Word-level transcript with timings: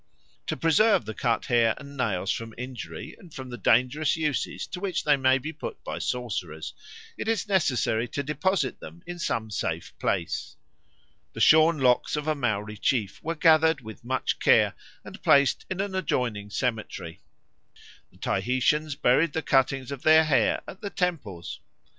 To 0.47 0.57
preserve 0.57 1.05
the 1.05 1.13
cut 1.13 1.45
hair 1.45 1.75
and 1.77 1.95
nails 1.95 2.31
from 2.31 2.55
injury 2.57 3.15
and 3.19 3.31
from 3.31 3.51
the 3.51 3.57
dangerous 3.59 4.17
uses 4.17 4.65
to 4.65 4.79
which 4.79 5.03
they 5.03 5.15
may 5.15 5.37
be 5.37 5.53
put 5.53 5.83
by 5.83 5.99
sorcerers, 5.99 6.73
it 7.19 7.27
is 7.27 7.47
necessary 7.47 8.07
to 8.07 8.23
deposit 8.23 8.79
them 8.79 9.03
in 9.05 9.19
some 9.19 9.51
safe 9.51 9.93
place. 9.99 10.57
The 11.33 11.39
shorn 11.39 11.77
locks 11.77 12.15
of 12.15 12.27
a 12.27 12.33
Maori 12.33 12.77
chief 12.77 13.21
were 13.21 13.35
gathered 13.35 13.81
with 13.81 14.03
much 14.03 14.39
care 14.39 14.73
and 15.05 15.21
placed 15.21 15.67
in 15.69 15.79
an 15.79 15.93
adjoining 15.93 16.49
cemetery. 16.49 17.21
The 18.09 18.17
Tahitians 18.17 18.95
buried 18.95 19.33
the 19.33 19.43
cuttings 19.43 19.91
of 19.91 20.01
their 20.01 20.23
hair 20.23 20.63
at 20.67 20.81
the 20.81 20.89
temples. 20.89 21.59